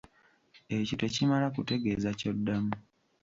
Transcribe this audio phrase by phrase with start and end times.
[0.75, 2.73] Ekyo tekimala kutegeeza ky'oddamu.